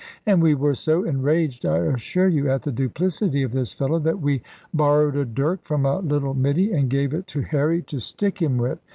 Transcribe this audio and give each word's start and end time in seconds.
And 0.25 0.41
we 0.41 0.55
were 0.55 0.73
so 0.73 1.03
enraged, 1.03 1.63
I 1.63 1.77
assure 1.77 2.27
you, 2.27 2.49
at 2.49 2.63
the 2.63 2.71
duplicity 2.71 3.43
of 3.43 3.51
this 3.51 3.71
fellow, 3.71 3.99
that 3.99 4.19
we 4.19 4.41
borrowed 4.73 5.15
a 5.15 5.25
dirk 5.25 5.63
from 5.63 5.85
a 5.85 5.99
little 5.99 6.33
middy, 6.33 6.71
and 6.71 6.89
gave 6.89 7.13
it 7.13 7.27
to 7.27 7.41
Harry 7.43 7.83
to 7.83 7.99
stick 7.99 8.41
him 8.41 8.57
with. 8.57 8.79